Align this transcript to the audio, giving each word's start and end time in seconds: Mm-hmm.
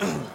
Mm-hmm. 0.00 0.24